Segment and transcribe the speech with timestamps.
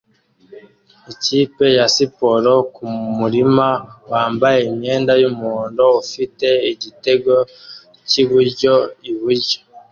[1.11, 3.67] Ikipe ya siporo kumurima
[4.11, 7.33] wambaye imyenda yumuhondo ufite igitego
[8.09, 8.73] cyiburyo
[9.09, 9.59] iburyo